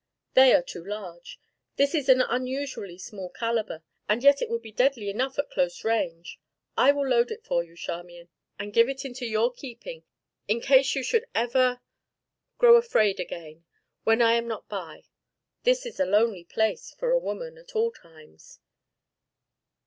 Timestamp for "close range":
5.51-6.39